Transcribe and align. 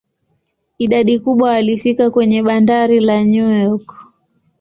Idadi 0.77 1.19
kubwa 1.19 1.49
walifika 1.49 2.11
kwenye 2.11 2.43
bandari 2.43 2.99
la 2.99 3.23
New 3.23 3.49
York. 3.49 4.07